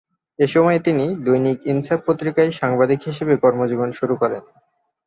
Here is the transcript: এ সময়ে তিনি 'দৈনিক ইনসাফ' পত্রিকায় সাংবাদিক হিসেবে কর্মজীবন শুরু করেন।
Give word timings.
এ 0.39 0.47
সময়ে 0.47 0.79
তিনি 0.79 1.05
'দৈনিক 1.17 1.57
ইনসাফ' 1.65 2.05
পত্রিকায় 2.07 2.51
সাংবাদিক 2.59 2.99
হিসেবে 3.07 3.33
কর্মজীবন 3.43 3.89
শুরু 3.99 4.13
করেন। 4.21 4.43